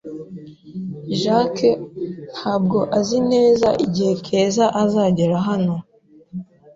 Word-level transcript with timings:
Jacques 1.21 1.67
ntabwo 2.33 2.79
azi 2.99 3.17
neza 3.31 3.67
igihe 3.85 4.13
Keza 4.25 4.65
azagera 4.83 5.35
hano. 5.47 5.75